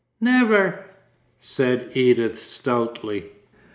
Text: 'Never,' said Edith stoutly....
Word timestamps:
'Never,' 0.19 0.83
said 1.37 1.91
Edith 1.93 2.41
stoutly.... 2.41 3.33